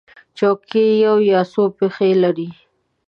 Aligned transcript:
چوکۍ 0.37 0.87
یو 1.05 1.15
یا 1.31 1.41
څو 1.51 1.63
پښې 1.77 2.09
لري. 2.23 2.49